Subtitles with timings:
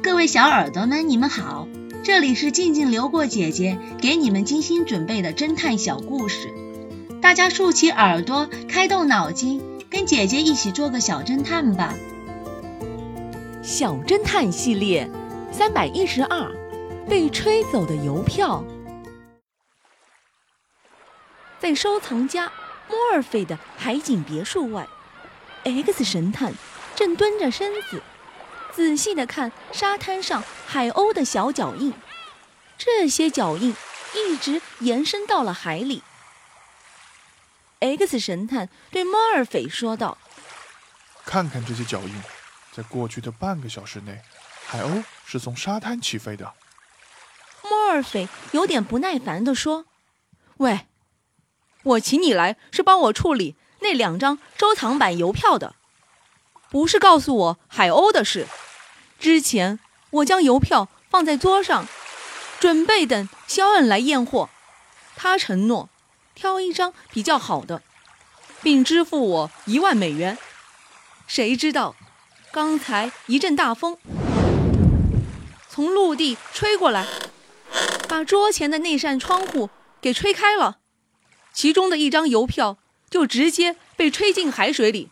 [0.00, 1.66] 各位小耳朵们，你们好，
[2.04, 6.52] 这里是静静流过姐姐给你们精心准备的侦探小故事，
[7.20, 11.94] 大家竖起耳朵，开动脑筋，跟姐姐一起做个小侦探吧。
[13.62, 15.10] 小侦探系列
[15.50, 16.52] 三百一十二，
[17.08, 18.64] 被吹走的邮票。
[21.58, 22.52] 在收藏家
[22.88, 24.86] 莫尔菲的海景别墅外
[25.64, 26.52] ，X 神探
[26.94, 28.00] 正蹲着身子。
[28.78, 31.92] 仔细的看沙滩上海鸥的小脚印，
[32.78, 33.74] 这些脚印
[34.14, 36.04] 一直延伸到了海里。
[37.80, 40.16] X 神探对莫尔菲说道
[41.26, 42.22] ：“看看这些脚印，
[42.70, 44.22] 在过去的半个小时内，
[44.64, 46.54] 海鸥是从沙滩起飞的。”
[47.68, 49.86] 莫尔菲有点不耐烦地说
[50.58, 50.86] ：“喂，
[51.82, 55.74] 我请你来是帮我处理那两张收藏版邮票的，
[56.70, 58.46] 不是告诉我海鸥的事。”
[59.18, 61.86] 之前我将邮票放在桌上，
[62.60, 64.48] 准备等肖恩来验货。
[65.16, 65.88] 他承诺
[66.34, 67.82] 挑一张比较好的，
[68.62, 70.38] 并支付我一万美元。
[71.26, 71.96] 谁知道，
[72.52, 73.98] 刚才一阵大风
[75.68, 77.06] 从陆地吹过来，
[78.08, 79.68] 把桌前的那扇窗户
[80.00, 80.78] 给吹开了，
[81.52, 82.78] 其中的一张邮票
[83.10, 85.10] 就直接被吹进海水里。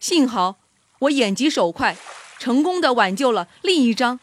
[0.00, 0.56] 幸好
[1.00, 1.96] 我眼疾手快。
[2.42, 4.18] 成功的挽救了另一张。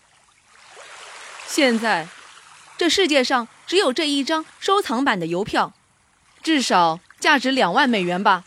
[1.48, 2.10] 现在，
[2.78, 5.72] 这世界上只有这一张收藏版的邮票，
[6.44, 8.44] 至少价值两万美元吧。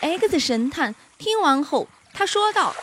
[0.00, 2.76] X 神探听完后，他说道：“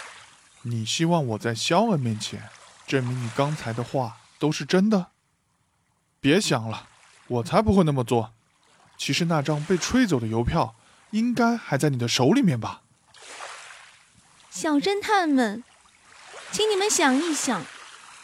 [0.66, 2.50] 你希望我在肖恩面前
[2.88, 5.12] 证明你刚才的话都是真的？
[6.20, 6.88] 别想了，
[7.28, 8.34] 我才不会那么做。
[8.98, 10.74] 其实那张被吹走的邮票
[11.12, 12.82] 应该还在你的手里面吧。”
[14.60, 15.64] 小侦探们，
[16.52, 17.62] 请你们想一想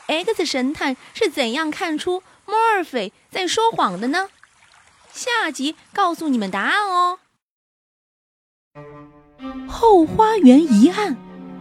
[0.08, 4.30] ，X 神探是怎样看出莫尔菲在说谎的呢？
[5.12, 7.19] 下集告诉你们答案哦。
[9.68, 11.16] 后花园一案，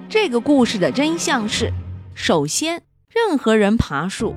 [0.08, 1.70] 这个故事的真相是：
[2.14, 4.34] 首先，任何人爬树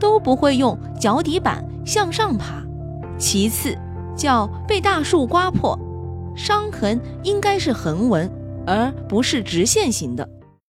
[0.00, 2.66] 都不会用脚底板向上爬；
[3.20, 3.78] 其次，
[4.16, 5.78] 脚被大树刮破，
[6.36, 8.28] 伤痕应该是横纹。
[8.66, 10.28] 而不是直线型的。